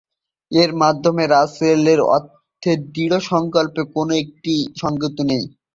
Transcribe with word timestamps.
এর 0.51 0.71
মধ্যে 0.81 1.09
রাসেলের 1.29 1.99
অর্থে 2.15 2.71
দৃঢ়সংকল্পের 2.93 3.85
কোনো 3.95 4.13
ইঙ্গিত 4.19 5.17
নেই। 5.29 5.43